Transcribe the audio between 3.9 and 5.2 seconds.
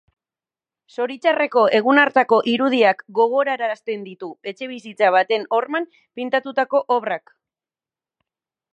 ditu etxebizitza